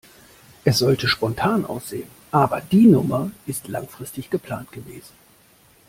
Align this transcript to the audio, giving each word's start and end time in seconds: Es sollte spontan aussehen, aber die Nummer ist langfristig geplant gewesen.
Es 0.65 0.79
sollte 0.79 1.07
spontan 1.07 1.63
aussehen, 1.63 2.09
aber 2.31 2.59
die 2.59 2.87
Nummer 2.87 3.29
ist 3.45 3.67
langfristig 3.67 4.31
geplant 4.31 4.71
gewesen. 4.71 5.13